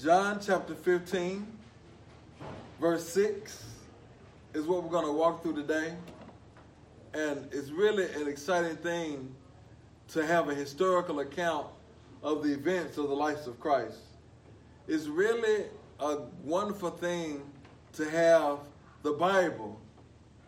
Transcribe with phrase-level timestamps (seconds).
[0.00, 1.44] John chapter 15,
[2.80, 3.64] verse 6
[4.54, 5.92] is what we're going to walk through today.
[7.14, 9.34] And it's really an exciting thing
[10.10, 11.66] to have a historical account
[12.22, 13.98] of the events of the life of Christ.
[14.86, 15.64] It's really
[15.98, 17.42] a wonderful thing
[17.94, 18.60] to have
[19.02, 19.80] the Bible,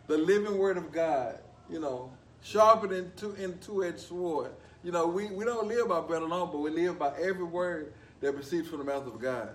[0.07, 4.53] the living Word of God, you know, sharpened into in two-edged sword.
[4.85, 7.93] You know, we, we don't live by bread alone, but we live by every word
[8.21, 9.51] that proceeds from the mouth of God.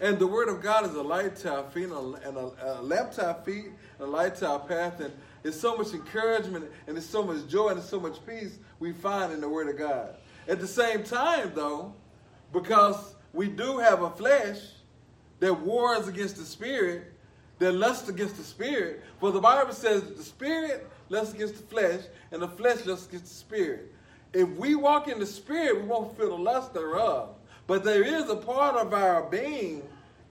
[0.00, 3.12] And the Word of God is a light to our feet and a, a lamp
[3.12, 5.00] to our feet and a light to our path.
[5.00, 5.12] And
[5.44, 9.32] it's so much encouragement and there's so much joy and so much peace we find
[9.32, 10.16] in the Word of God.
[10.48, 11.94] At the same time, though,
[12.52, 14.58] because we do have a flesh
[15.40, 17.12] that wars against the spirit,
[17.58, 19.02] that lusts against the spirit.
[19.20, 22.00] For the Bible says the spirit lusts against the flesh,
[22.32, 23.92] and the flesh lusts against the spirit.
[24.32, 27.34] If we walk in the spirit, we won't feel the lust thereof.
[27.70, 29.84] But there is a part of our being,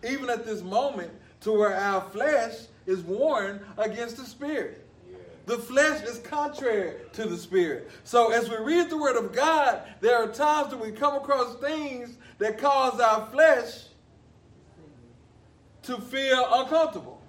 [0.06, 4.86] even at this moment, to where our flesh is warring against the spirit.
[5.46, 7.92] The flesh is contrary to the spirit.
[8.04, 11.56] So as we read the word of God, there are times that we come across
[11.62, 13.86] things that cause our flesh
[15.84, 17.22] to feel uncomfortable.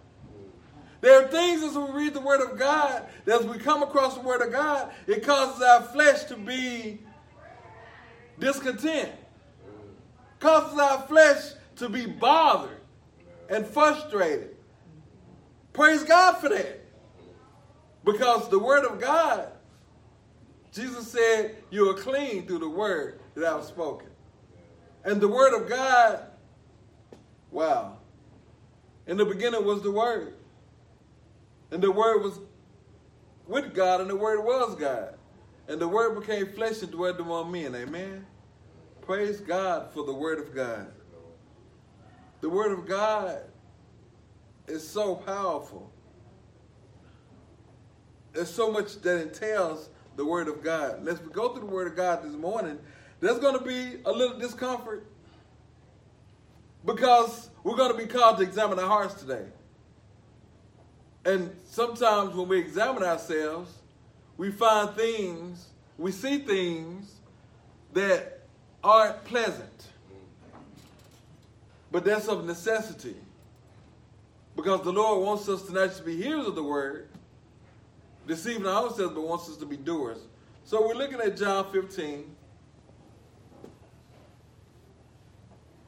[1.02, 4.16] There are things as we read the Word of God, that as we come across
[4.16, 6.98] the Word of God, it causes our flesh to be
[8.40, 9.12] discontent,
[10.40, 12.80] causes our flesh to be bothered
[13.48, 14.56] and frustrated.
[15.72, 16.80] Praise God for that.
[18.04, 19.48] Because the Word of God,
[20.72, 24.08] Jesus said, You are clean through the Word that I have spoken.
[25.04, 26.20] And the Word of God,
[27.50, 27.98] wow.
[29.06, 30.34] In the beginning was the Word.
[31.70, 32.38] And the Word was
[33.46, 35.14] with God, and the Word was God.
[35.68, 37.74] And the Word became flesh and dwelt among men.
[37.74, 38.26] Amen.
[39.02, 40.86] Praise God for the Word of God.
[42.40, 43.38] The Word of God
[44.66, 45.90] is so powerful.
[48.32, 51.04] There's so much that entails the Word of God.
[51.04, 52.78] Let's go through the Word of God this morning.
[53.20, 55.06] There's going to be a little discomfort
[56.84, 59.46] because we're going to be called to examine our hearts today.
[61.24, 63.72] And sometimes when we examine ourselves,
[64.38, 65.66] we find things,
[65.98, 67.16] we see things
[67.92, 68.39] that
[68.82, 69.88] aren't pleasant.
[71.92, 73.16] But that's of necessity.
[74.56, 77.08] Because the Lord wants us to be hearers of the word,
[78.26, 80.18] deceiving ourselves, but wants us to be doers.
[80.64, 82.24] So we're looking at John 15,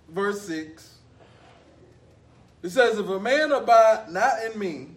[0.08, 0.94] verse 6.
[2.62, 4.88] It says, If a man abide not in me,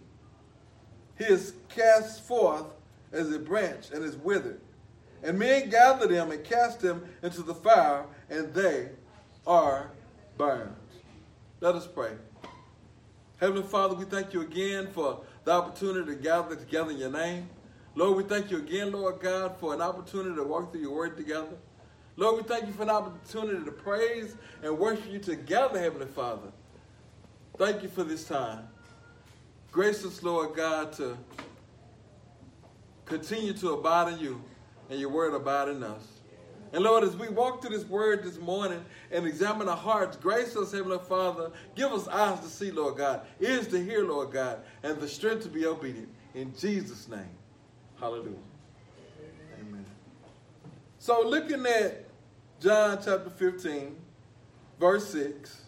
[1.18, 2.64] he is cast forth
[3.12, 4.60] as a branch and is withered.
[5.22, 8.90] And men gather them and cast them into the fire, and they
[9.46, 9.90] are
[10.36, 10.74] burned.
[11.60, 12.12] Let us pray.
[13.38, 17.48] Heavenly Father, we thank you again for the opportunity to gather together in your name.
[17.94, 21.16] Lord, we thank you again, Lord God, for an opportunity to walk through your word
[21.16, 21.56] together.
[22.16, 26.48] Lord, we thank you for an opportunity to praise and worship you together, Heavenly Father.
[27.58, 28.68] Thank you for this time.
[29.70, 31.16] Grace us, Lord God, to
[33.04, 34.42] continue to abide in you
[34.90, 36.02] and your word abide in us.
[36.72, 40.56] And Lord, as we walk through this word this morning and examine our hearts, grace
[40.56, 41.50] us, Heavenly Father.
[41.74, 45.44] Give us eyes to see, Lord God, ears to hear, Lord God, and the strength
[45.44, 46.08] to be obedient.
[46.34, 47.30] In Jesus' name.
[47.98, 48.36] Hallelujah.
[49.60, 49.86] Amen.
[50.98, 52.04] So, looking at
[52.60, 53.96] John chapter 15,
[54.78, 55.62] verse 6.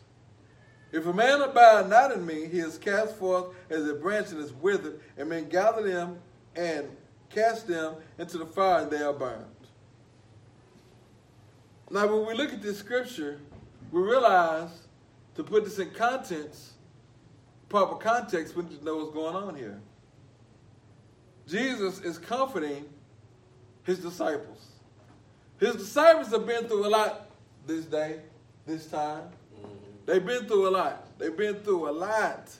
[0.90, 4.40] If a man abide not in me, he is cast forth as a branch and
[4.40, 6.18] is withered, and men gather them
[6.56, 6.88] and
[7.30, 9.44] cast them into the fire, and they are burned.
[11.90, 13.40] Now, when we look at this scripture,
[13.90, 14.70] we realize
[15.36, 16.72] to put this in context,
[17.68, 19.80] proper context, we need to know what's going on here.
[21.46, 22.84] Jesus is comforting
[23.84, 24.66] his disciples.
[25.58, 27.30] His disciples have been through a lot
[27.66, 28.20] this day,
[28.66, 29.22] this time.
[29.22, 29.68] Mm-hmm.
[30.06, 31.18] They've been through a lot.
[31.18, 32.50] They've been through a lot.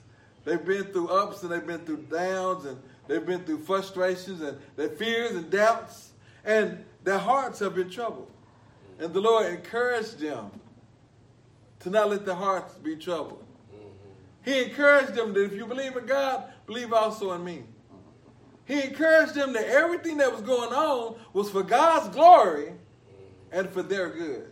[0.44, 4.58] They've been through ups and they've been through downs and they've been through frustrations and
[4.76, 6.12] their fears and doubts.
[6.44, 8.30] And their hearts have been troubled.
[8.98, 10.50] And the Lord encouraged them
[11.80, 13.44] to not let their hearts be troubled.
[14.44, 17.64] He encouraged them that if you believe in God, believe also in me.
[18.64, 22.72] He encouraged them that everything that was going on was for God's glory
[23.50, 24.50] and for their good.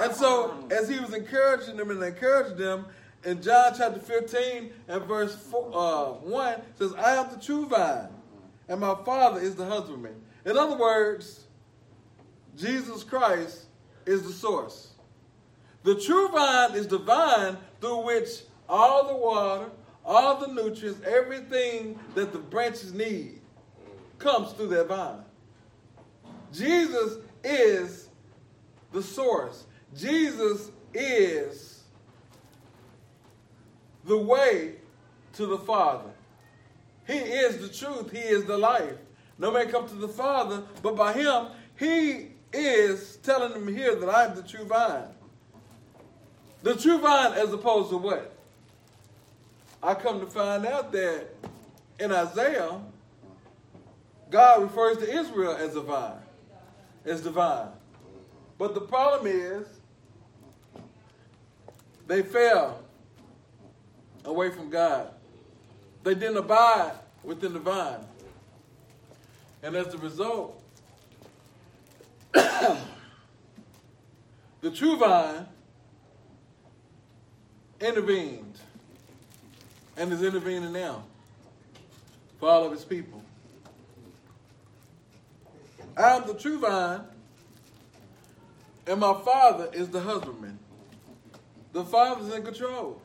[0.00, 2.86] And so, as he was encouraging them and encouraging them,
[3.24, 8.08] in John chapter 15 and verse four, uh, 1 says, I am the true vine,
[8.68, 10.20] and my Father is the husbandman.
[10.44, 11.44] In other words,
[12.56, 13.66] Jesus Christ
[14.06, 14.92] is the source.
[15.82, 18.28] The true vine is the vine through which
[18.68, 19.70] all the water,
[20.04, 23.40] all the nutrients, everything that the branches need
[24.18, 25.22] comes through that vine.
[26.52, 28.08] Jesus is
[28.92, 29.66] the source.
[29.96, 31.79] Jesus is
[34.04, 34.74] the way
[35.34, 36.10] to the Father.
[37.06, 38.12] He is the truth.
[38.12, 38.96] He is the life.
[39.38, 41.46] No man come to the Father, but by him,
[41.78, 45.08] he is telling them here that I am the true vine.
[46.62, 48.36] The true vine as opposed to what?
[49.82, 51.28] I come to find out that
[51.98, 52.80] in Isaiah,
[54.30, 56.20] God refers to Israel as a vine,
[57.04, 57.68] as the vine.
[58.58, 59.66] But the problem is,
[62.06, 62.82] they fell
[64.24, 65.10] away from God.
[66.02, 68.04] They didn't abide within the vine.
[69.62, 70.62] And as a result,
[72.32, 72.78] the
[74.72, 75.46] true vine
[77.80, 78.58] intervened
[79.96, 81.04] and is intervening now
[82.38, 83.22] for all of his people.
[85.96, 87.02] I am the true vine,
[88.86, 90.58] and my father is the husbandman.
[91.72, 93.00] The father's in control.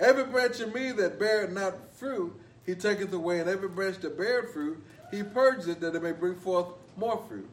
[0.00, 2.32] Every branch in me that beareth not fruit,
[2.64, 6.12] he taketh away, and every branch that beareth fruit, he purges it that it may
[6.12, 6.66] bring forth
[6.96, 7.48] more fruit.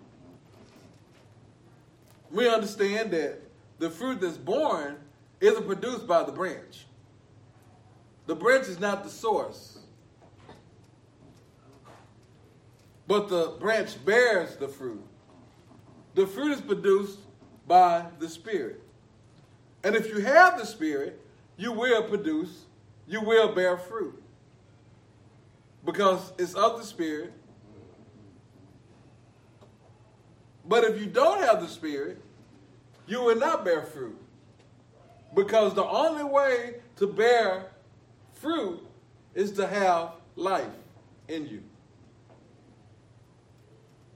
[2.31, 3.41] We understand that
[3.79, 4.97] the fruit that's born
[5.41, 6.85] isn't produced by the branch.
[8.25, 9.79] The branch is not the source.
[13.07, 15.03] But the branch bears the fruit.
[16.15, 17.19] The fruit is produced
[17.67, 18.81] by the Spirit.
[19.83, 21.21] And if you have the Spirit,
[21.57, 22.65] you will produce,
[23.07, 24.21] you will bear fruit.
[25.83, 27.33] Because it's of the Spirit.
[30.65, 32.21] But if you don't have the Spirit,
[33.07, 34.17] you will not bear fruit.
[35.33, 37.71] Because the only way to bear
[38.33, 38.85] fruit
[39.33, 40.65] is to have life
[41.27, 41.63] in you.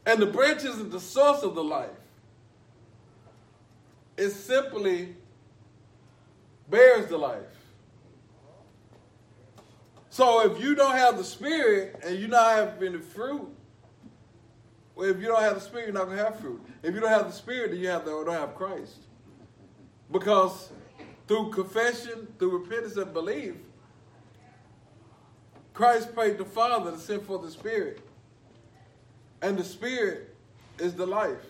[0.06, 1.90] And the branch isn't the source of the life.
[4.18, 5.16] It simply
[6.72, 7.44] bears the life.
[10.10, 13.48] So if you don't have the spirit and you not have any fruit,
[14.96, 16.62] well, if you don't have the spirit, you're not gonna have fruit.
[16.84, 18.98] If you don't have the spirit, then you have to, don't have Christ.
[20.12, 20.70] Because
[21.28, 23.56] through confession, through repentance and belief,
[25.74, 28.02] Christ prayed the Father to send for the Spirit.
[29.42, 30.36] And the Spirit
[30.78, 31.46] is the life.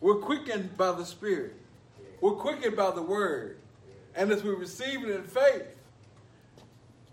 [0.00, 1.54] We're quickened by the Spirit.
[2.20, 3.57] We're quickened by the Word.
[4.18, 5.62] And as we receive it in faith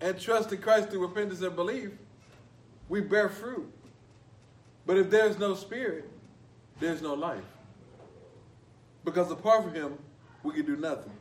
[0.01, 1.91] and trust in Christ through repentance and belief,
[2.89, 3.71] we bear fruit.
[4.87, 6.09] But if there's no spirit,
[6.79, 7.43] there's no life.
[9.03, 9.99] Because apart from him,
[10.41, 11.11] we can do nothing.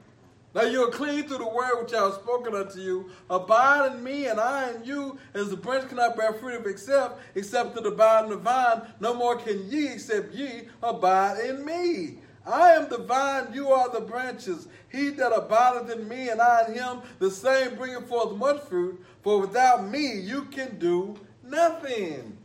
[0.54, 3.10] Now you are clean through the word which I have spoken unto you.
[3.28, 7.20] Abide in me, and I in you, as the branch cannot bear fruit if except
[7.34, 8.82] except to abide in the vine.
[9.00, 12.20] No more can ye, except ye abide in me.
[12.46, 14.68] I am the vine, you are the branches.
[14.90, 19.02] He that abideth in me and I in him, the same bringeth forth much fruit,
[19.22, 22.36] for without me you can do nothing.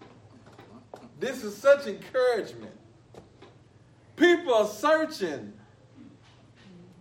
[1.19, 2.73] This is such encouragement.
[4.15, 5.53] People are searching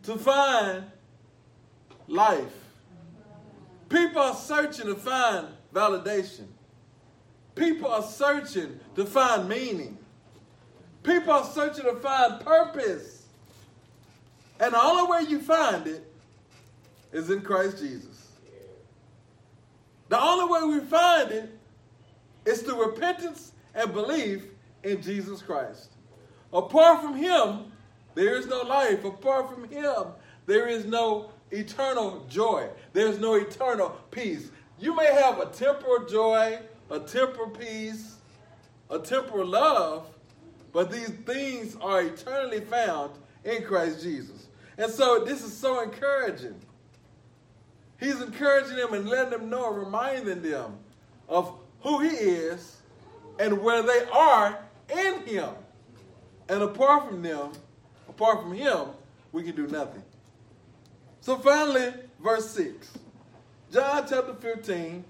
[0.04, 0.84] to find
[2.08, 2.54] life.
[3.88, 6.46] People are searching to find validation.
[7.54, 9.98] People are searching to find meaning.
[11.02, 13.26] People are searching to find purpose.
[14.61, 16.05] And the only way you find it
[17.12, 18.33] is in Christ Jesus.
[20.09, 21.50] The only way we find it
[22.45, 24.45] is through repentance and belief
[24.83, 25.90] in Jesus Christ.
[26.52, 27.73] Apart from Him,
[28.14, 29.05] there is no life.
[29.05, 30.07] Apart from Him,
[30.47, 32.69] there is no eternal joy.
[32.93, 34.50] There's no eternal peace.
[34.78, 36.59] You may have a temporal joy,
[36.90, 38.17] a temporal peace,
[38.90, 40.09] a temporal love,
[40.72, 43.12] but these things are eternally found
[43.44, 44.46] in Christ Jesus.
[44.76, 46.60] And so this is so encouraging.
[47.98, 50.78] He's encouraging them and letting them know, reminding them
[51.28, 52.76] of who he is
[53.38, 54.58] and where they are
[54.94, 55.50] in him.
[56.48, 57.52] And apart from them,
[58.08, 58.88] apart from him,
[59.32, 60.02] we can do nothing.
[61.20, 62.98] So finally, verse 6.
[63.72, 65.04] John chapter 15,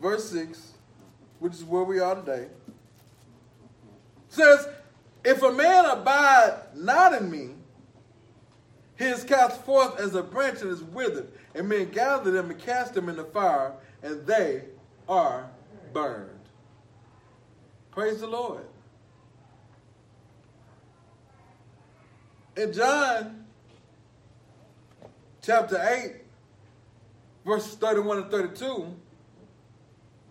[0.00, 0.72] verse 6,
[1.40, 2.46] which is where we are today,
[4.28, 4.68] says,
[5.26, 7.50] if a man abide not in me,
[8.98, 12.58] he is cast forth as a branch and is withered, and men gather them and
[12.58, 14.62] cast them in the fire, and they
[15.08, 15.50] are
[15.92, 16.30] burned.
[17.90, 18.64] Praise the Lord.
[22.56, 23.44] in John
[25.42, 26.22] chapter 8,
[27.44, 28.96] verses 31 and 32,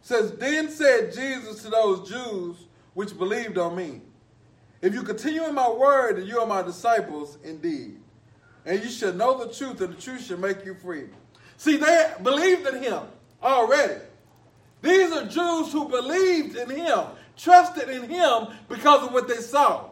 [0.02, 2.58] says, Then said Jesus to those Jews
[2.94, 4.02] which believed on me,
[4.86, 7.98] If you continue in my word, then you are my disciples indeed.
[8.68, 11.06] And you shall know the truth, and the truth shall make you free.
[11.58, 13.02] See, they believed in him
[13.42, 14.00] already.
[14.84, 17.00] These are Jews who believed in him,
[17.36, 19.90] trusted in him because of what they saw.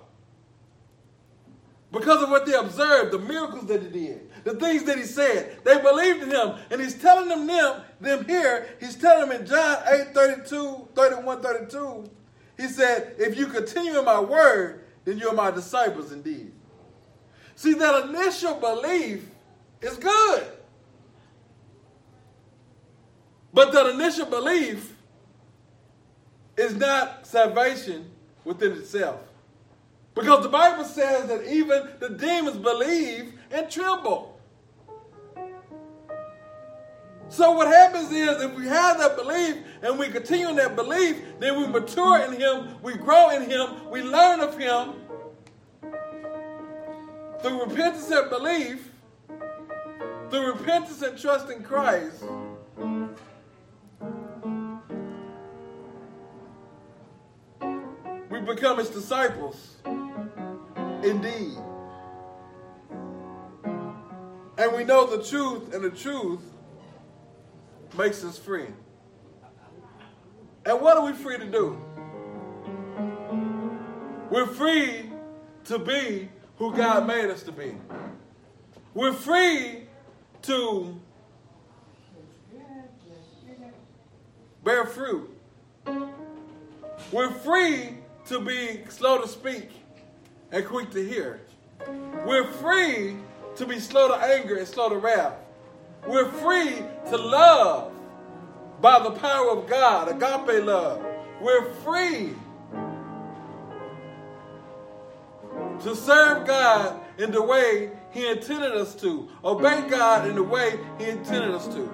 [1.92, 5.58] Because of what they observed, the miracles that he did, the things that he said.
[5.64, 6.54] They believed in him.
[6.70, 11.42] And he's telling them, them, them here, he's telling them in John 8, 32, 31,
[11.42, 12.12] 32,
[12.60, 16.52] he said, if you continue in my word, then you're my disciples indeed.
[17.56, 19.26] See, that initial belief
[19.82, 20.44] is good.
[23.54, 24.96] But that initial belief
[26.58, 28.10] is not salvation
[28.44, 29.20] within itself.
[30.16, 34.33] Because the Bible says that even the demons believe and tremble.
[37.34, 41.20] So what happens is if we have that belief and we continue in that belief,
[41.40, 44.94] then we mature in him, we grow in him, we learn of him
[47.42, 48.92] through repentance and belief,
[50.30, 52.24] through repentance and trust in Christ.
[58.30, 59.78] We become his disciples
[61.04, 61.58] indeed.
[64.56, 66.53] And we know the truth, and the truth
[67.98, 68.68] makes us free.
[70.66, 71.78] And what are we free to do?
[74.30, 75.10] We're free
[75.66, 77.76] to be who God made us to be.
[78.94, 79.84] We're free
[80.44, 81.00] to
[84.64, 85.30] bear fruit.
[87.12, 87.98] We're free
[88.28, 89.70] to be slow to speak
[90.52, 91.42] and quick to hear.
[92.26, 93.18] We're free
[93.56, 95.43] to be slow to anger and slow to wrath.
[96.08, 97.92] We're free to love
[98.82, 101.04] by the power of God, agape love.
[101.42, 102.34] We're free
[105.82, 110.80] to serve God in the way He intended us to, obey God in the way
[110.98, 111.90] He intended us to.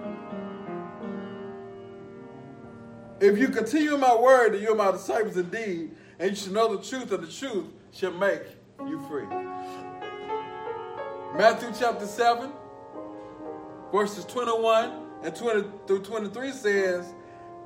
[3.20, 6.76] If you continue in my word, then you're my disciples indeed, and you should know
[6.76, 8.42] the truth, and the truth shall make
[8.80, 9.28] you free.
[11.38, 12.52] Matthew chapter 7,
[13.92, 14.92] verses 21
[15.24, 17.14] and 20 through 23 says,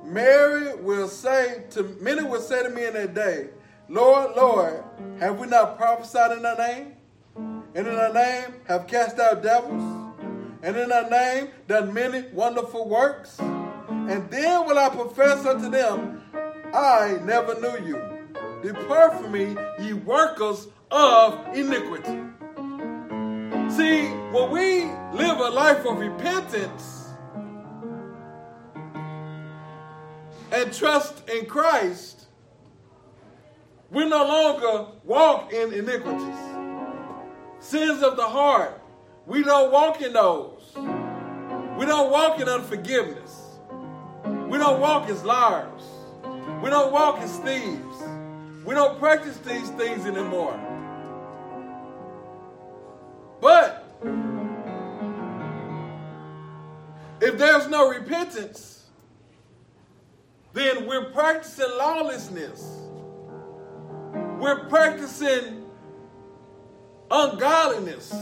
[0.04, 3.48] Mary will say to many will say to me in that day,
[3.88, 4.82] Lord, Lord,
[5.20, 6.92] have we not prophesied in thy name?
[7.74, 10.14] And in thy name have cast out devils?
[10.62, 13.38] And in thy name done many wonderful works?
[13.38, 16.22] And then will I profess unto them,
[16.72, 18.02] I never knew you.
[18.62, 22.20] Depart from me, ye workers of iniquity.
[23.76, 24.84] See, when we
[25.18, 27.08] live a life of repentance
[30.52, 32.26] and trust in Christ,
[33.90, 36.38] we no longer walk in iniquities.
[37.58, 38.80] Sins of the heart,
[39.26, 40.72] we don't walk in those.
[40.76, 43.58] We don't walk in unforgiveness.
[44.24, 45.82] We don't walk as liars.
[46.62, 48.04] We don't walk as thieves.
[48.64, 50.73] We don't practice these things anymore.
[53.40, 53.84] But
[57.20, 58.86] if there's no repentance,
[60.52, 62.82] then we're practicing lawlessness.
[64.38, 65.64] We're practicing
[67.10, 68.14] ungodliness.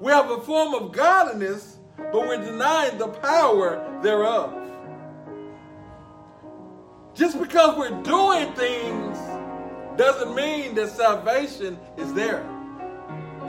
[0.00, 4.54] We have a form of godliness, but we're denying the power thereof.
[7.14, 9.18] Just because we're doing things
[9.98, 12.57] doesn't mean that salvation is there.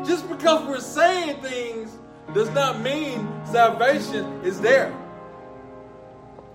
[0.06, 1.98] Just because we're saying things
[2.34, 4.96] does not mean salvation is there.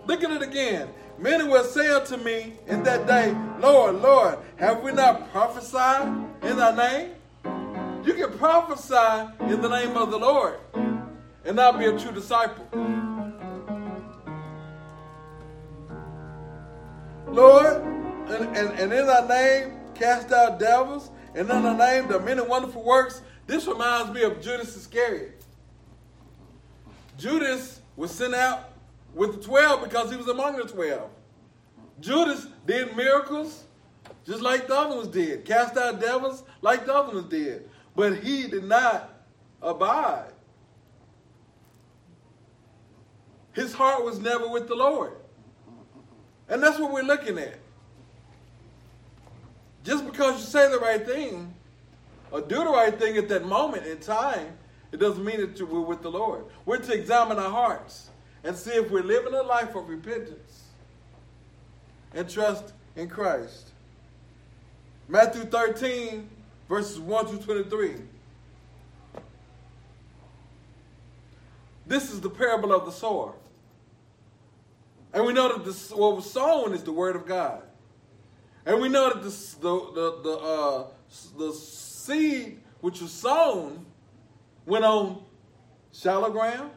[0.07, 0.89] Look at it again.
[1.19, 6.09] Many will say unto me in that day, Lord, Lord, have we not prophesied
[6.43, 7.11] in thy name?
[8.05, 10.59] You can prophesy in the name of the Lord
[11.45, 12.69] and not be a true disciple.
[17.29, 17.83] Lord,
[18.29, 22.43] and, and, and in thy name cast out devils, and in thy name the many
[22.43, 23.23] wonderful works.
[23.47, 25.43] This reminds me of Judas Iscariot.
[27.19, 28.71] Judas was sent out
[29.15, 31.11] with the 12 because he was among the 12.
[32.01, 33.65] Judas did miracles
[34.27, 38.17] just like the other ones did, cast out devils like the other ones did, but
[38.19, 39.13] he did not
[39.61, 40.33] abide.
[43.53, 45.13] His heart was never with the Lord.
[46.49, 47.59] And that's what we're looking at.
[49.85, 51.54] Just because you say the right thing,
[52.35, 54.59] or do the right thing at that moment in time,
[54.91, 56.47] it doesn't mean that we're with the Lord.
[56.67, 58.11] We're to examine our hearts
[58.43, 60.65] and see if we're living a life of repentance
[62.13, 63.69] and trust in Christ.
[65.07, 66.29] Matthew 13,
[66.69, 67.95] verses 1 through 23.
[71.87, 73.33] This is the parable of the sower.
[75.13, 77.63] And we know that this, what was sown is the word of God.
[78.67, 80.87] And we know that the, the, the, the, uh,
[81.39, 83.87] the seed which was sown
[84.67, 85.23] went on
[85.93, 86.71] shallow ground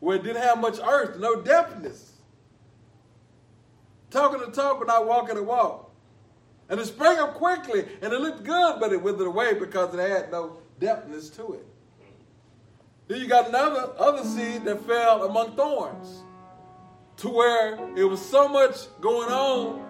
[0.00, 2.10] where it didn't have much earth, no depthness.
[4.10, 5.90] Talking the talk but not walking the walk.
[6.68, 10.00] And it sprang up quickly and it looked good, but it withered away because it
[10.00, 11.66] had no depthness to it.
[13.08, 16.22] Then you got another other seed that fell among thorns
[17.18, 19.86] to where it was so much going on,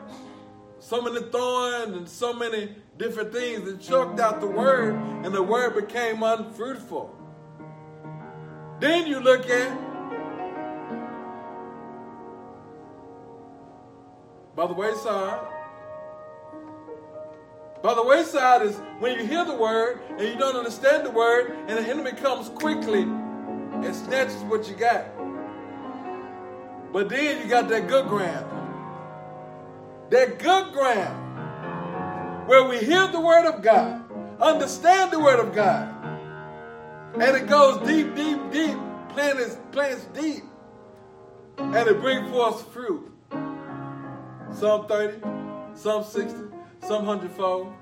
[0.78, 5.42] so many thorns and so many different things that choked out the word, and the
[5.42, 7.14] word became unfruitful.
[8.80, 9.78] Then you look at
[14.54, 15.40] by the wayside.
[17.82, 21.54] By the wayside is when you hear the word and you don't understand the word,
[21.68, 25.06] and the enemy comes quickly and snatches what you got.
[26.92, 28.46] But then you got that good ground.
[30.10, 31.25] That good ground
[32.46, 34.04] where we hear the word of God,
[34.40, 35.92] understand the word of God,
[37.14, 38.76] and it goes deep, deep, deep,
[39.08, 40.44] plants, plants deep,
[41.58, 43.12] and it brings forth fruit.
[44.52, 45.20] Some 30,
[45.74, 46.38] some 60,
[46.86, 47.72] some hundredfold.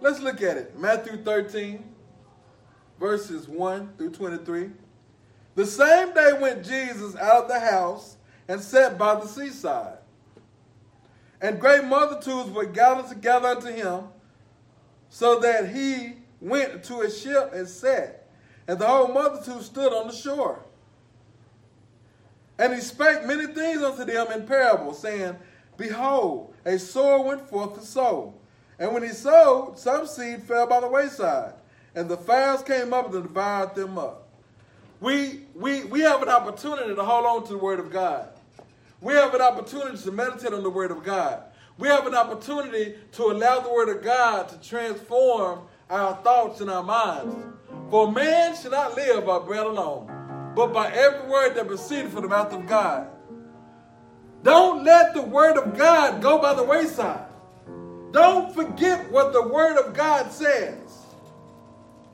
[0.00, 0.78] Let's look at it.
[0.78, 1.82] Matthew 13,
[3.00, 4.70] verses 1 through 23.
[5.54, 8.16] The same day went Jesus out of the house
[8.48, 9.98] and sat by the seaside.
[11.44, 14.04] And great multitudes were gathered together unto him,
[15.10, 18.26] so that he went to a ship and sat,
[18.66, 20.64] and the whole multitude stood on the shore.
[22.58, 25.36] And he spake many things unto them in parables, saying,
[25.76, 28.32] Behold, a sower went forth to sow.
[28.78, 31.52] And when he sowed, some seed fell by the wayside,
[31.94, 34.30] and the fowls came up and devoured them up.
[34.98, 38.33] We, we, we have an opportunity to hold on to the Word of God.
[39.00, 41.42] We have an opportunity to meditate on the Word of God.
[41.76, 46.70] We have an opportunity to allow the Word of God to transform our thoughts and
[46.70, 47.34] our minds.
[47.90, 52.22] For man should not live by bread alone, but by every word that proceeded from
[52.22, 53.08] the mouth of God.
[54.42, 57.26] Don't let the Word of God go by the wayside.
[58.12, 61.03] Don't forget what the Word of God says.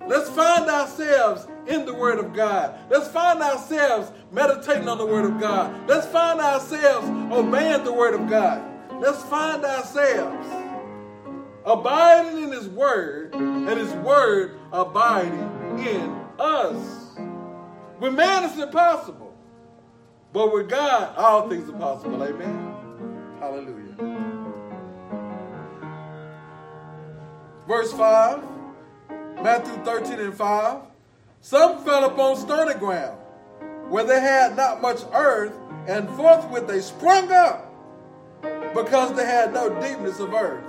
[0.07, 2.79] Let's find ourselves in the Word of God.
[2.91, 5.89] Let's find ourselves meditating on the Word of God.
[5.89, 8.63] Let's find ourselves obeying the Word of God.
[9.01, 10.49] Let's find ourselves
[11.65, 17.17] abiding in His Word and His Word abiding in us.
[18.01, 19.35] With man, it's impossible.
[20.33, 22.23] But with God, all things are possible.
[22.23, 22.75] Amen.
[23.41, 23.77] Hallelujah.
[27.67, 28.43] Verse 5,
[29.42, 30.83] Matthew 13 and 5.
[31.40, 33.18] Some fell upon stony ground,
[33.88, 35.55] where they had not much earth,
[35.87, 37.72] and forthwith they sprung up,
[38.74, 40.62] because they had no deepness of earth.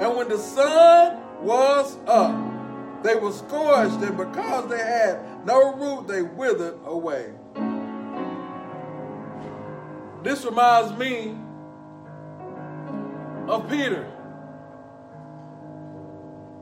[0.00, 2.34] And when the sun was up,
[3.02, 7.32] they were scorched, and because they had no root, they withered away.
[10.22, 11.36] This reminds me
[13.46, 14.10] of Peter.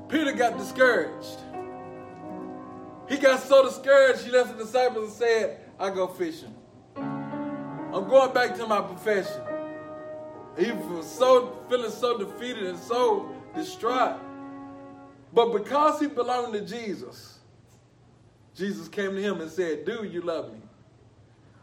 [0.09, 1.39] Peter got discouraged.
[3.09, 6.55] He got so discouraged, he left the disciples and said, I go fishing.
[6.97, 9.43] I'm going back to my profession.
[10.59, 14.19] He was so feeling so defeated and so distraught.
[15.33, 17.39] But because he belonged to Jesus,
[18.55, 20.61] Jesus came to him and said, Do you love me?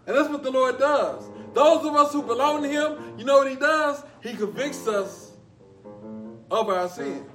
[0.05, 1.23] And that's what the Lord does.
[1.53, 4.03] Those of us who belong to him, you know what he does?
[4.21, 5.31] He convicts us
[6.51, 7.25] of our sin.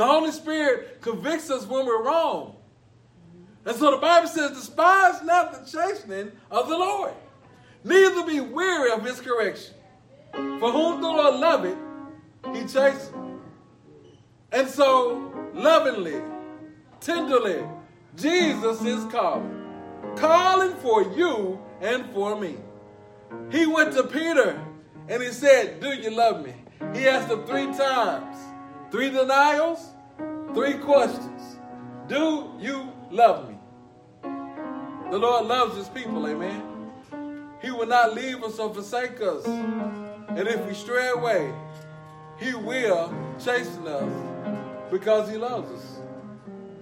[0.00, 2.56] The Holy Spirit convicts us when we're wrong.
[3.66, 7.12] And so the Bible says, despise not the chastening of the Lord,
[7.84, 9.74] neither be weary of his correction.
[10.32, 11.76] For whom the Lord loveth,
[12.54, 13.42] he chastens.
[14.50, 16.22] And so, lovingly,
[17.00, 17.62] tenderly,
[18.16, 19.54] Jesus is calling.
[20.16, 22.56] Calling for you and for me.
[23.50, 24.64] He went to Peter
[25.10, 26.54] and he said, Do you love me?
[26.94, 28.38] He asked him three times.
[28.90, 29.86] Three denials,
[30.52, 31.56] three questions.
[32.08, 33.56] Do you love me?
[35.10, 36.62] The Lord loves his people, amen.
[37.62, 39.46] He will not leave us or forsake us.
[39.46, 41.52] And if we stray away,
[42.38, 46.00] he will chasten us Because he loves us.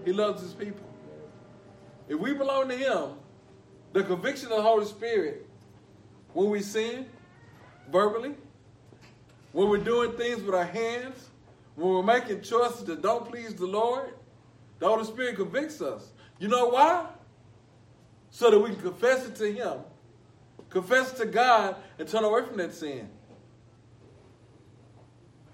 [0.05, 0.87] He loves his people.
[2.09, 3.11] If we belong to him,
[3.92, 5.47] the conviction of the Holy Spirit,
[6.33, 7.07] when we sin
[7.90, 8.35] verbally,
[9.53, 11.29] when we're doing things with our hands,
[11.78, 14.12] when we're making choices that don't please the Lord,
[14.80, 16.10] the Holy Spirit convicts us.
[16.40, 17.06] You know why?
[18.30, 19.78] So that we can confess it to Him,
[20.70, 23.08] confess it to God, and turn away from that sin.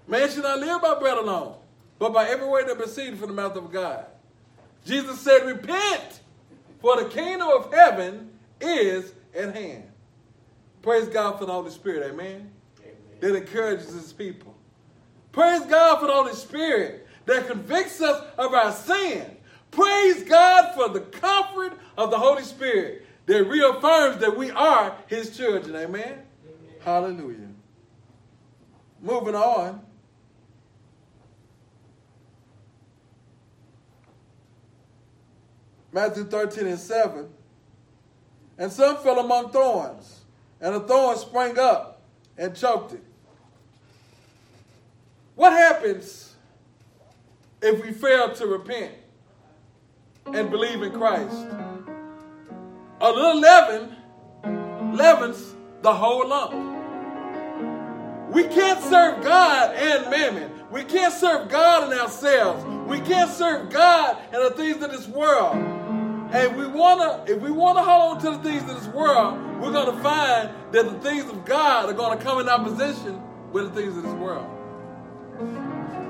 [0.07, 1.57] Man should not live by bread alone,
[1.99, 4.07] but by every word that proceeds from the mouth of God.
[4.83, 6.21] Jesus said, Repent,
[6.79, 9.83] for the kingdom of heaven is at hand.
[10.81, 12.51] Praise God for the Holy Spirit, amen?
[12.79, 12.91] amen.
[13.19, 14.54] That encourages his people.
[15.35, 19.35] Praise God for the Holy Spirit that convicts us of our sin.
[19.69, 25.35] Praise God for the comfort of the Holy Spirit that reaffirms that we are his
[25.35, 26.03] children, amen?
[26.03, 26.23] amen.
[26.79, 27.49] Hallelujah.
[29.01, 29.81] Moving on.
[35.91, 37.27] Matthew 13 and 7.
[38.57, 40.21] And some fell among thorns,
[40.61, 42.03] and a thorn sprang up
[42.37, 43.03] and choked it.
[45.35, 46.33] What happens
[47.61, 48.93] if we fail to repent
[50.27, 51.45] and believe in Christ?
[53.01, 53.95] A little leaven
[54.95, 56.53] leavens the whole lump.
[58.33, 60.51] We can't serve God and mammon.
[60.71, 62.63] We can't serve God and ourselves.
[62.87, 65.55] We can't serve God and the things of this world.
[65.55, 69.73] And we wanna, if we wanna hold on to the things of this world, we're
[69.73, 73.21] gonna find that the things of God are gonna come in opposition
[73.51, 74.54] with the things of this world.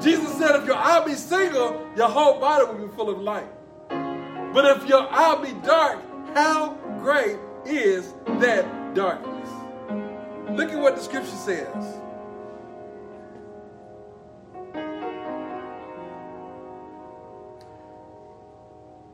[0.02, 3.48] Jesus said, if your eye be single, your whole body will be full of light.
[3.90, 6.00] But if your eye be dark,
[6.36, 9.50] how great is that darkness?
[10.52, 11.98] Look at what the scripture says.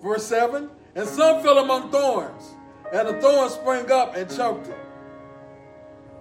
[0.01, 2.51] Verse 7 and some fell among thorns,
[2.91, 4.77] and the thorns sprang up and choked it.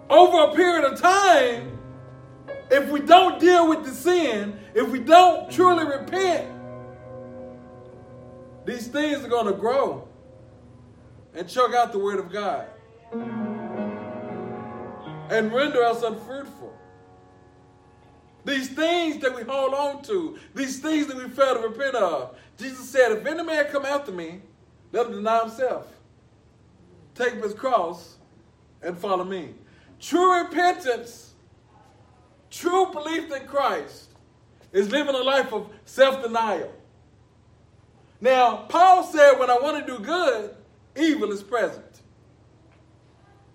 [0.08, 1.79] Over a period of time,
[2.70, 6.48] if we don't deal with the sin, if we don't truly repent,
[8.64, 10.06] these things are going to grow
[11.34, 12.66] and choke out the word of God
[15.30, 16.72] and render us unfruitful.
[18.44, 22.36] These things that we hold on to, these things that we fail to repent of.
[22.58, 24.40] Jesus said, If any man come after me,
[24.92, 25.86] let him deny himself.
[27.14, 28.16] Take up his cross
[28.82, 29.54] and follow me.
[30.00, 31.29] True repentance,
[32.50, 34.08] true belief in Christ
[34.72, 36.72] is living a life of self denial.
[38.20, 40.54] Now, Paul said, when I want to do good,
[40.96, 41.84] evil is present.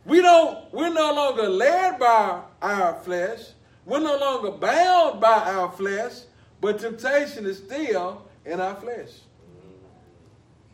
[0.06, 3.42] We don't, we're no longer led by our flesh.
[3.86, 6.14] We're no longer bound by our flesh,
[6.62, 9.10] but temptation is still in our flesh.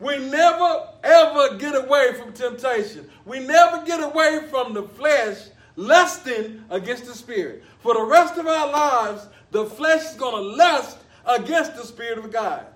[0.00, 3.08] We never ever get away from temptation.
[3.24, 7.62] We never get away from the flesh lusting against the spirit.
[7.80, 12.18] For the rest of our lives, the flesh is going to lust against the spirit
[12.18, 12.66] of God.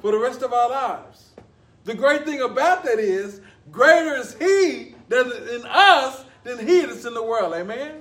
[0.00, 1.30] For the rest of our lives.
[1.84, 6.80] The great thing about that is, greater is He that is in us than He
[6.82, 7.54] that's in the world.
[7.54, 8.00] Amen?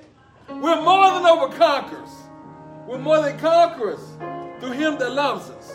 [0.49, 2.09] We're more than overconquerors.
[2.87, 4.01] We're more than conquerors
[4.59, 5.73] through Him that loves us.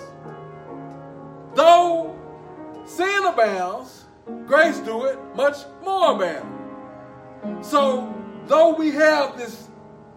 [1.55, 2.17] Though
[2.87, 4.05] sin abounds,
[4.47, 7.65] grace do it much more abound.
[7.65, 8.15] So,
[8.49, 9.69] though we have this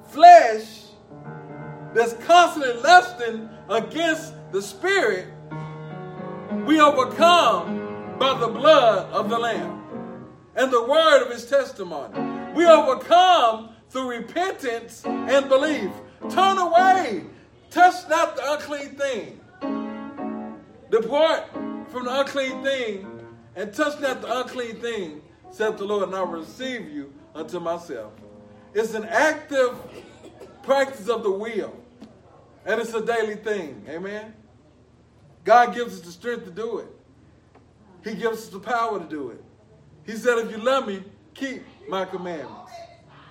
[0.08, 0.86] flesh
[1.94, 5.28] that's constantly lusting against the spirit,
[6.66, 9.82] we overcome by the blood of the Lamb
[10.56, 12.20] and the word of his testimony.
[12.54, 15.92] We overcome through repentance and belief.
[16.30, 17.26] Turn away,
[17.70, 19.40] touch not the unclean thing.
[20.90, 21.52] Depart
[21.90, 23.08] from the unclean thing
[23.56, 27.60] and touch not the unclean thing, saith the Lord, and I will receive you unto
[27.60, 28.14] myself.
[28.74, 29.78] It's an active
[30.64, 31.76] practice of the will,
[32.66, 33.84] and it's a daily thing.
[33.90, 34.34] Amen.
[35.44, 36.88] God gives us the strength to do it.
[38.04, 39.44] He gives us the power to do it.
[40.06, 41.04] He said, if you love me,
[41.34, 42.72] keep my commandments.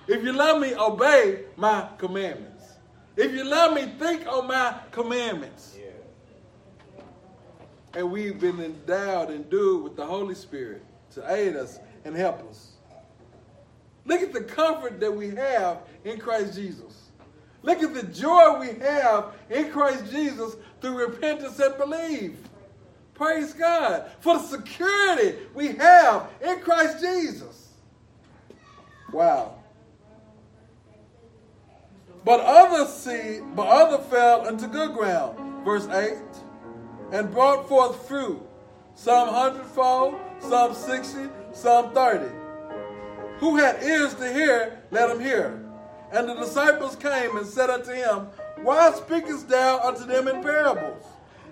[0.07, 2.63] If you love me, obey my commandments.
[3.15, 5.77] If you love me, think on my commandments
[7.93, 12.47] and we've been endowed and endued with the Holy Spirit to aid us and help
[12.49, 12.70] us.
[14.05, 17.09] Look at the comfort that we have in Christ Jesus.
[17.63, 22.33] Look at the joy we have in Christ Jesus through repentance and belief.
[23.13, 27.69] Praise God for the security we have in Christ Jesus.
[29.11, 29.55] Wow.
[32.23, 36.17] But others see, but other fell into good ground verse 8,
[37.11, 38.41] and brought forth fruit,
[38.95, 42.33] some hundredfold, some sixty, some thirty.
[43.41, 45.59] Who had ears to hear, let him hear.
[46.11, 48.27] And the disciples came and said unto him,
[48.61, 51.03] Why speakest thou unto them in parables?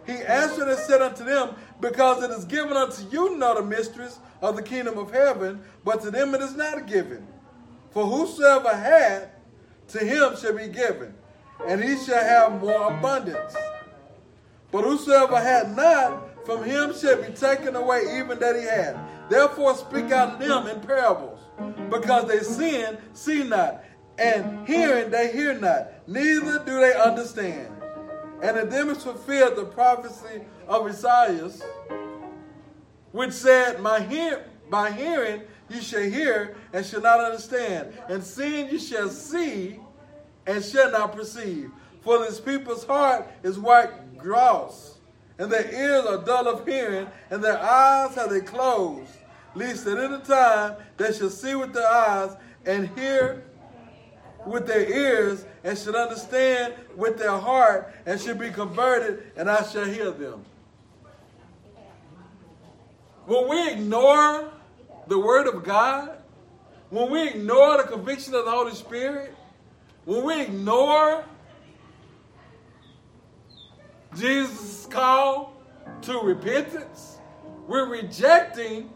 [0.06, 4.20] He answered and said unto them, Because it is given unto you not the mysteries
[4.40, 7.26] of the kingdom of heaven, but to them it is not given.
[7.90, 9.32] For whosoever had,
[9.88, 11.16] to him shall be given,
[11.68, 13.56] and he shall have more abundance.
[14.72, 18.96] But whosoever had not, from him shall be taken away even that he had.
[19.28, 21.40] Therefore speak out to them in parables,
[21.90, 23.84] because they sin, see not,
[24.18, 27.74] and hearing they hear not, neither do they understand.
[28.42, 31.50] And the demons fulfilled the prophecy of Isaiah,
[33.12, 38.70] which said, My hear, By hearing you shall hear and shall not understand, and seeing
[38.70, 39.80] you shall see
[40.46, 41.72] and shall not perceive.
[42.02, 44.98] For this people's heart is white gross,
[45.38, 49.12] and their ears are dull of hearing, and their eyes have they closed,
[49.60, 53.44] lest at any time they shall see with their eyes and hear
[54.46, 59.64] with their ears and should understand with their heart and should be converted, and I
[59.64, 60.46] shall hear them.
[63.26, 64.52] When we ignore
[65.08, 66.18] the Word of God,
[66.90, 69.36] when we ignore the conviction of the Holy Spirit,
[70.06, 71.24] when we ignore
[74.16, 75.54] Jesus' call
[76.02, 77.20] to repentance,
[77.68, 78.90] we're rejecting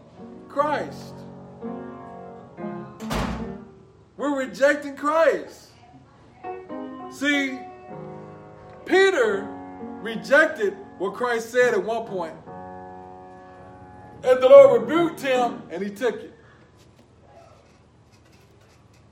[0.54, 1.14] Christ.
[4.16, 5.70] We're rejecting Christ.
[7.10, 7.58] See,
[8.86, 9.48] Peter
[10.00, 12.34] rejected what Christ said at one point.
[14.22, 16.38] And the Lord rebuked him and he took it.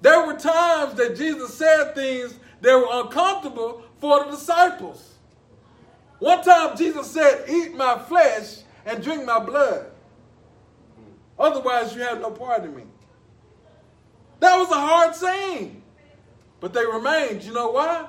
[0.00, 5.14] There were times that Jesus said things that were uncomfortable for the disciples.
[6.20, 9.91] One time Jesus said, Eat my flesh and drink my blood.
[11.42, 12.84] Otherwise, you have no part in me.
[14.38, 15.82] That was a hard saying.
[16.60, 17.42] But they remained.
[17.42, 18.06] You know why?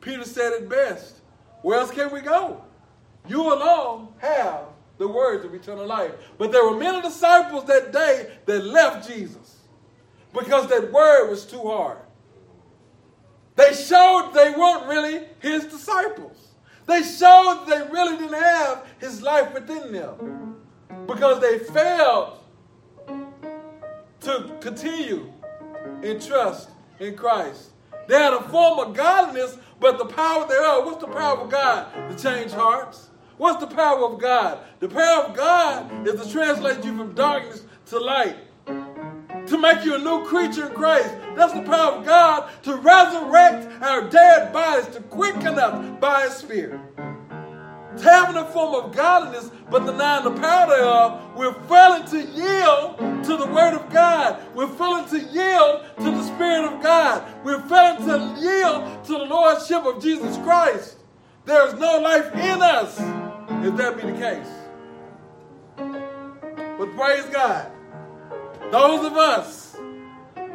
[0.00, 1.20] Peter said it best.
[1.62, 2.60] Where else can we go?
[3.28, 4.64] You alone have
[4.98, 6.10] the words of eternal life.
[6.36, 9.58] But there were many disciples that day that left Jesus
[10.32, 11.98] because that word was too hard.
[13.54, 16.48] They showed they weren't really his disciples.
[16.86, 20.56] They showed they really didn't have his life within them
[21.06, 22.37] because they failed
[24.60, 25.32] continue
[26.02, 26.70] in trust
[27.00, 27.70] in Christ.
[28.06, 31.92] They had a form of godliness, but the power thereof, what's the power of God?
[32.10, 33.08] To change hearts.
[33.36, 34.58] What's the power of God?
[34.80, 39.94] The power of God is to translate you from darkness to light, to make you
[39.94, 41.14] a new creature in Christ.
[41.36, 46.34] That's the power of God to resurrect our dead bodies, to quicken us by His
[46.34, 46.80] Spirit
[48.02, 53.36] having a form of godliness, but denying the power thereof, we're failing to yield to
[53.36, 54.42] the Word of God.
[54.54, 57.24] We're failing to yield to the Spirit of God.
[57.44, 60.96] We're failing to yield to the Lordship of Jesus Christ.
[61.44, 62.98] There is no life in us
[63.64, 64.48] if that be the case.
[66.78, 67.70] But praise God,
[68.70, 69.76] those of us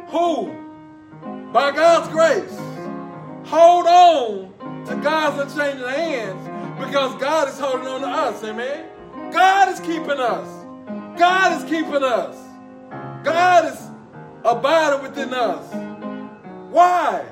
[0.08, 0.52] who,
[1.52, 2.58] by God's grace,
[3.44, 8.86] hold on to God's unchanging hands because God is holding on to us, amen?
[9.32, 10.48] God is keeping us.
[11.18, 12.36] God is keeping us.
[13.22, 13.80] God is
[14.44, 15.72] abiding within us.
[16.70, 17.24] Why?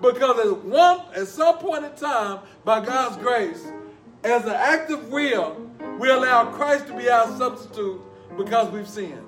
[0.00, 3.66] Because at one at some point in time, by God's grace,
[4.24, 8.00] as an act of will, we allow Christ to be our substitute
[8.36, 9.24] because we've sinned.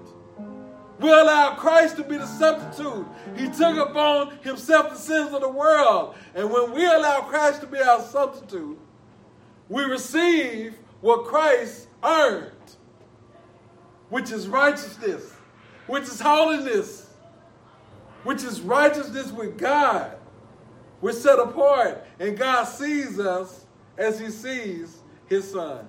[1.00, 3.06] We allow Christ to be the substitute.
[3.36, 6.14] He took upon himself the sins of the world.
[6.34, 8.78] And when we allow Christ to be our substitute,
[9.70, 12.50] we receive what Christ earned,
[14.10, 15.32] which is righteousness,
[15.86, 17.08] which is holiness,
[18.24, 20.16] which is righteousness with God.
[21.00, 23.64] We're set apart, and God sees us
[23.96, 25.86] as He sees His Son.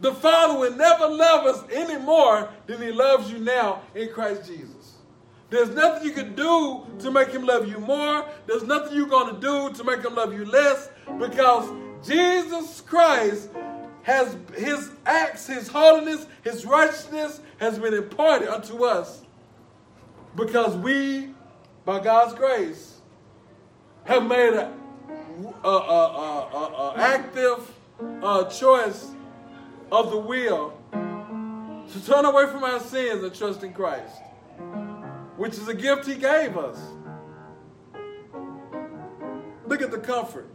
[0.00, 4.46] The Father will never love us any more than He loves you now in Christ
[4.46, 4.94] Jesus.
[5.50, 8.24] There's nothing you can do to make Him love you more.
[8.46, 11.68] There's nothing you're going to do to make Him love you less because
[12.04, 13.50] Jesus Christ
[14.02, 19.22] has his acts, his holiness, his righteousness has been imparted unto us
[20.34, 21.34] because we,
[21.84, 23.00] by God's grace,
[24.04, 24.72] have made an
[26.96, 27.70] active
[28.22, 29.10] uh, choice
[29.90, 30.72] of the will
[31.92, 34.22] to turn away from our sins and trust in Christ,
[35.36, 36.78] which is a gift he gave us.
[39.66, 40.48] Look at the comfort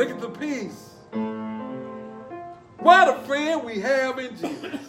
[0.00, 0.94] Look at the peace.
[2.78, 4.80] What a friend we have in Jesus.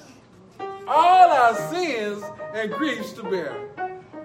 [0.87, 3.51] All our sins and griefs to bear.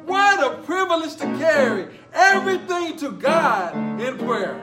[0.04, 4.54] What a privilege to carry everything to God in prayer.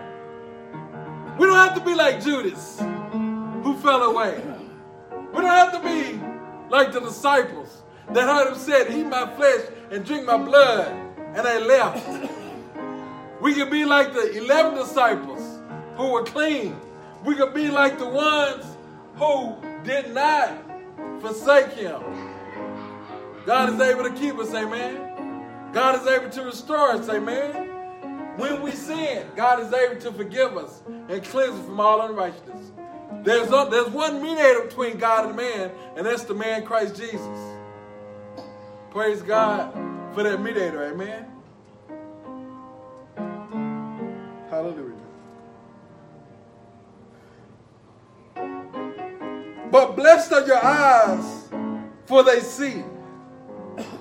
[1.37, 4.41] We don't have to be like Judas, who fell away.
[5.33, 6.21] We don't have to be
[6.69, 7.83] like the disciples
[8.13, 10.87] that heard him say, Eat my flesh and drink my blood,
[11.35, 12.31] and they left.
[13.41, 15.42] We can be like the 11 disciples
[15.95, 16.75] who were clean.
[17.23, 18.65] We could be like the ones
[19.15, 20.51] who did not
[21.21, 22.01] forsake him.
[23.45, 25.71] God is able to keep us, amen.
[25.73, 27.69] God is able to restore us, amen.
[28.37, 32.71] When we sin, God is able to forgive us and cleanse us from all unrighteousness.
[33.23, 37.39] There's, a, there's one mediator between God and man, and that's the man Christ Jesus.
[38.91, 39.73] Praise God
[40.13, 41.25] for that mediator, amen.
[44.49, 44.92] Hallelujah.
[49.73, 51.49] But blessed are your eyes,
[52.05, 52.83] for they see,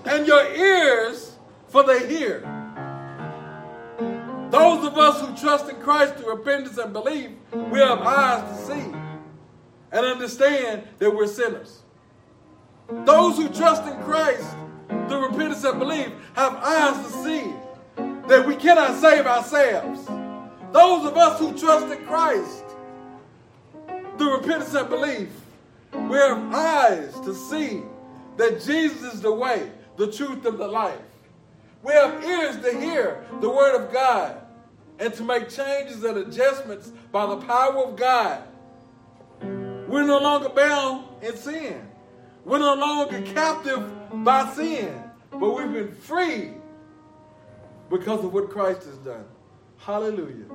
[0.04, 2.40] and your ears, for they hear.
[4.50, 8.66] Those of us who trust in Christ through repentance and belief, we have eyes to
[8.66, 8.82] see
[9.92, 11.80] and understand that we're sinners.
[13.06, 14.54] Those who trust in Christ
[15.08, 17.50] through repentance and belief have eyes to see
[18.28, 20.04] that we cannot save ourselves.
[20.70, 22.62] Those of us who trust in Christ
[24.18, 25.30] through repentance and belief
[25.92, 27.82] we have eyes to see
[28.36, 30.98] that Jesus is the way, the truth, and the life.
[31.82, 34.40] We have ears to hear the word of God
[34.98, 38.42] and to make changes and adjustments by the power of God.
[39.40, 41.88] We're no longer bound in sin.
[42.44, 43.90] We're no longer captive
[44.24, 46.52] by sin, but we've been free
[47.90, 49.24] because of what Christ has done.
[49.78, 50.46] Hallelujah.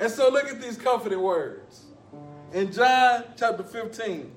[0.00, 1.84] And so look at these comforting words
[2.52, 4.30] in John chapter 15.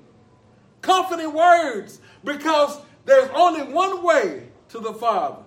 [0.82, 5.42] Comforting words because there's only one way to the Father.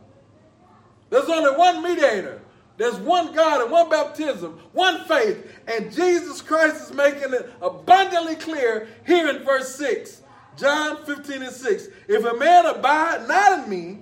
[1.09, 2.41] There's only one mediator.
[2.77, 5.45] There's one God and one baptism, one faith.
[5.67, 10.21] And Jesus Christ is making it abundantly clear here in verse 6.
[10.55, 11.87] John 15 and 6.
[12.07, 13.99] If a man abide not in me,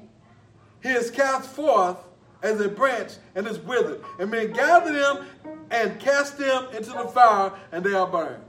[0.84, 1.98] he is cast forth
[2.44, 4.02] as a branch and is withered.
[4.20, 5.26] And men gather them
[5.72, 8.44] and cast them into the fire, and they are burned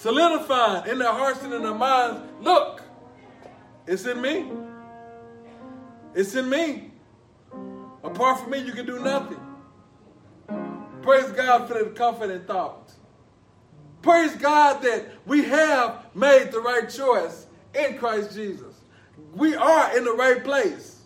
[0.00, 2.82] solidifying in their hearts and in their minds look,
[3.86, 4.46] it's in me.
[6.14, 6.90] It's in me.
[8.02, 9.38] Apart from me, you can do nothing.
[11.02, 12.92] Praise God for the confident thought.
[14.00, 18.74] Praise God that we have made the right choice in Christ Jesus.
[19.34, 21.02] We are in the right place.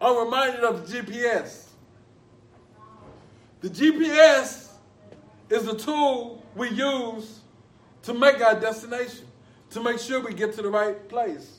[0.00, 1.64] I'm reminded of the GPS.
[3.62, 4.65] The GPS
[5.48, 7.40] is the tool we use
[8.02, 9.26] to make our destination,
[9.70, 11.58] to make sure we get to the right place.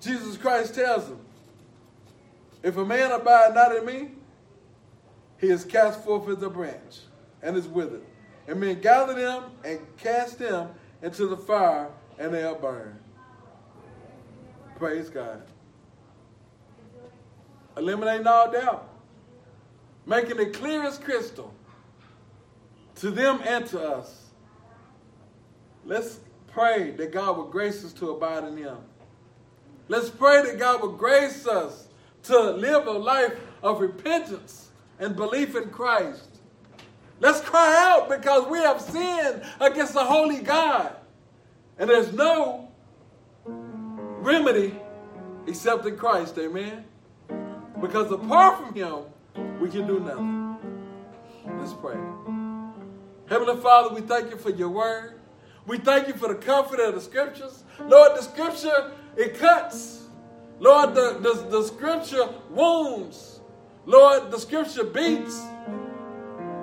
[0.00, 1.20] Jesus Christ tells them,
[2.62, 4.10] if a man abide not in me,
[5.38, 7.00] he is cast forth as a branch
[7.42, 8.02] and is withered.
[8.46, 10.70] And men gather them and cast them
[11.02, 12.98] into the fire, and they are burned.
[14.76, 15.42] Praise God.
[17.76, 18.93] Eliminating all doubt
[20.06, 21.52] making it clear as crystal
[22.96, 24.30] to them and to us.
[25.84, 28.78] Let's pray that God will grace us to abide in Him.
[29.88, 31.88] Let's pray that God will grace us
[32.24, 36.28] to live a life of repentance and belief in Christ.
[37.20, 40.96] Let's cry out because we have sinned against the holy God.
[41.78, 42.68] And there's no
[43.44, 44.74] remedy
[45.46, 46.84] except in Christ, amen?
[47.80, 49.04] Because apart from Him,
[49.60, 50.56] we can do nothing.
[51.58, 51.98] Let's pray.
[53.26, 55.20] Heavenly Father, we thank you for your word.
[55.66, 57.64] We thank you for the comfort of the scriptures.
[57.80, 60.02] Lord, the scripture, it cuts.
[60.60, 63.40] Lord, the, the, the scripture wounds.
[63.86, 65.42] Lord, the scripture beats.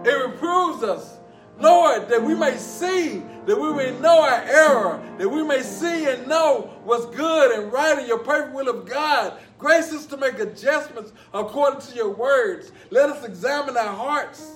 [0.06, 1.18] It reproves us.
[1.62, 6.08] Lord, that we may see, that we may know our error, that we may see
[6.08, 9.40] and know what's good and right in your perfect will of God.
[9.58, 12.72] Grace us to make adjustments according to your words.
[12.90, 14.52] Let us examine our hearts,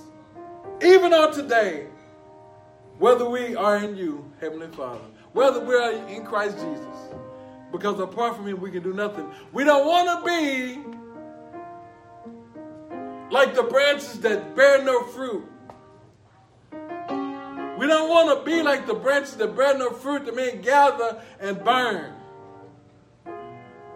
[0.82, 1.86] even on today,
[2.98, 7.14] whether we are in you, Heavenly Father, whether we are in Christ Jesus.
[7.72, 9.30] Because apart from Him, we can do nothing.
[9.52, 10.82] We don't want to be
[13.30, 15.46] like the branches that bear no fruit.
[17.76, 21.20] We don't want to be like the branches that bear no fruit that men gather
[21.40, 22.14] and burn.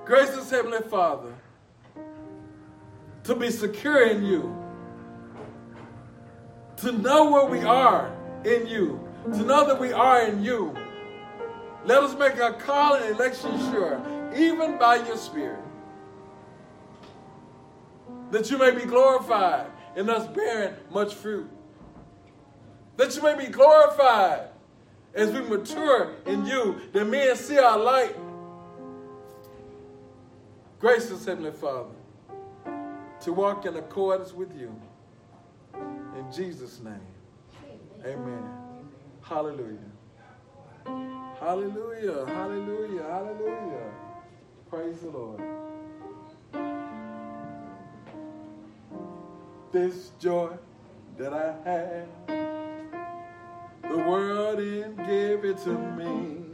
[0.05, 1.33] Gracious Heavenly Father,
[3.25, 4.55] to be secure in you,
[6.79, 8.15] to know where we are
[8.45, 9.01] in you,
[9.33, 10.77] to know that we are in you.
[11.85, 14.03] Let us make our call and election sure,
[14.37, 15.61] even by your Spirit,
[18.31, 21.49] that you may be glorified in us bearing much fruit.
[23.01, 24.49] That you may be glorified
[25.15, 28.15] as we mature in you, that men see our light.
[30.79, 31.95] Gracious Heavenly Father,
[33.23, 34.79] to walk in accordance with you.
[35.75, 37.01] In Jesus' name,
[38.05, 38.45] amen.
[39.23, 39.79] Hallelujah.
[40.85, 42.27] Hallelujah.
[42.27, 43.03] Hallelujah.
[43.03, 43.93] Hallelujah.
[44.69, 45.41] Praise the Lord.
[49.73, 50.51] This joy
[51.17, 52.50] that I have,
[53.91, 56.45] the world didn't give it to me.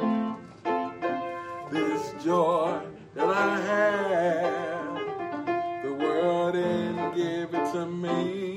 [1.71, 2.81] This joy
[3.15, 5.03] that I have,
[5.83, 8.55] the world didn't give it to me.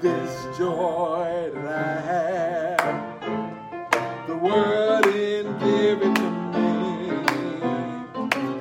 [0.00, 3.20] This joy that I have,
[4.28, 7.10] the world didn't give it to me.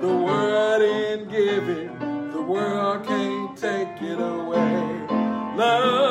[0.01, 1.99] The world didn't give it,
[2.31, 5.07] the world can't take it away.
[5.55, 6.11] Love,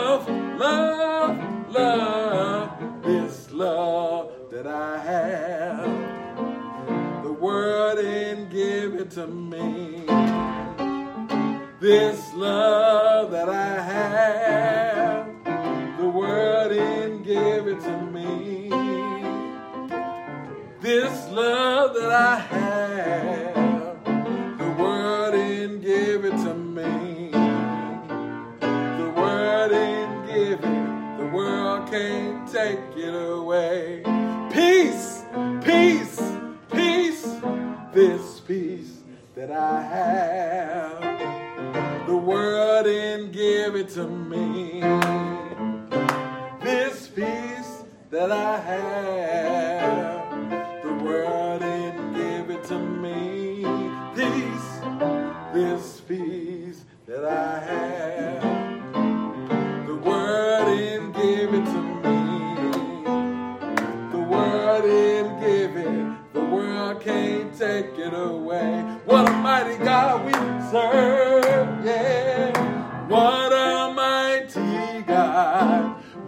[11.80, 12.79] This love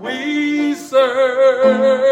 [0.03, 2.03] we serve.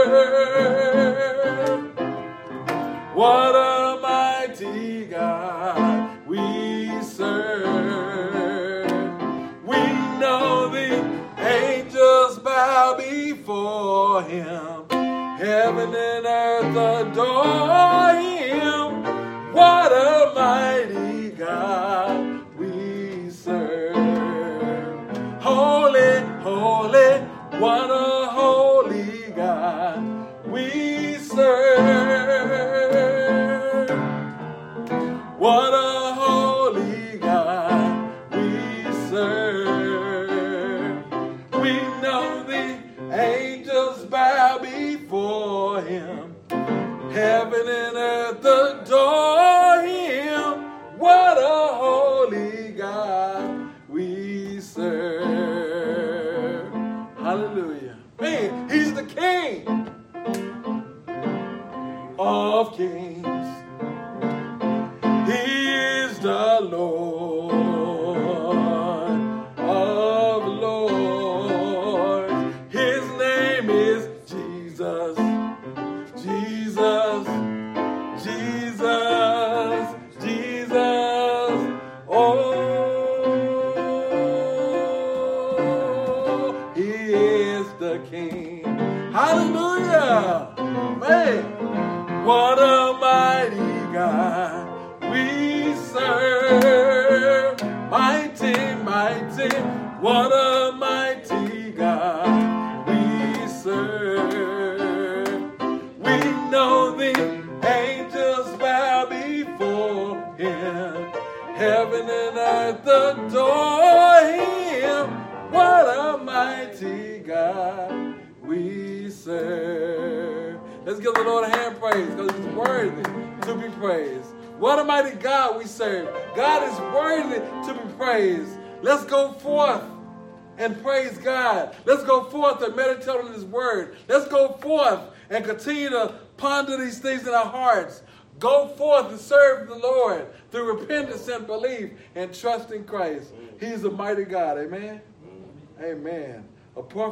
[130.70, 131.74] and praise God.
[131.84, 133.96] Let's go forth and meditate on His Word.
[134.08, 138.02] Let's go forth and continue to ponder these things in our hearts.
[138.38, 143.32] Go forth and serve the Lord through repentance and belief and trust in Christ.
[143.58, 144.58] He's a mighty God.
[144.58, 145.00] Amen.
[145.26, 145.84] Mm-hmm.
[145.84, 146.44] Amen.
[146.76, 147.08] Apart